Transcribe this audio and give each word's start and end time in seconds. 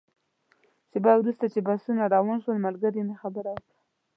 شېبه 0.89 1.13
وروسته 1.17 1.45
چې 1.53 1.59
بسونه 1.67 2.03
روان 2.15 2.37
شول، 2.43 2.57
ملګري 2.67 3.01
مې 3.07 3.15
خبره 3.21 3.49
وکړه. 3.53 3.75